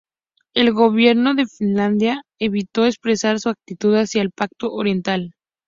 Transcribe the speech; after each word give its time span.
El 0.55 0.73
gobierno 0.73 1.35
de 1.35 1.45
Finlandia 1.45 2.23
evitó 2.39 2.87
expresar 2.87 3.39
su 3.39 3.49
actitud 3.49 3.93
hacia 3.97 4.23
el 4.23 4.31
Pacto 4.31 4.73
oriental. 4.73 5.35